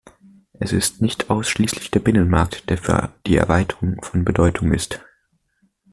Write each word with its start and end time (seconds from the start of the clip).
Es 0.53 0.73
ist 0.73 1.03
nicht 1.03 1.29
ausschließlich 1.29 1.91
der 1.91 1.99
Binnenmarkt, 1.99 2.71
der 2.71 2.79
für 2.79 3.13
die 3.27 3.35
Erweiterung 3.37 4.01
von 4.01 4.25
Bedeutung 4.25 4.73
ist. 4.73 4.99